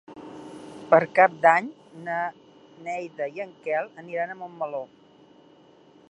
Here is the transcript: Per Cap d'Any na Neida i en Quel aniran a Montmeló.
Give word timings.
Per 0.93 0.99
Cap 1.17 1.33
d'Any 1.43 1.67
na 2.07 2.21
Neida 2.87 3.27
i 3.35 3.43
en 3.45 3.51
Quel 3.67 3.91
aniran 4.05 4.33
a 4.33 4.39
Montmeló. 4.39 4.81